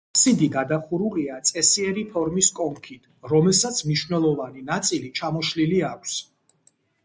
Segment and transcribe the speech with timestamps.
[0.17, 3.05] აფსიდი გადახურულია წესიერ ფორმის კონქით,
[3.35, 6.21] რომელსაც მნიშვნელოვანი ნაწილი ჩამოშლილი აქვს.